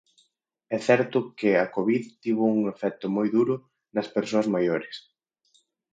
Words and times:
É 0.75 0.77
certo 0.89 1.17
que 1.37 1.49
a 1.63 1.65
covid 1.75 2.03
tivo 2.23 2.43
un 2.57 2.61
efecto 2.73 3.05
moi 3.15 3.27
duro 3.35 3.55
nas 3.95 4.07
persoas 4.15 4.47
maiores. 4.55 4.95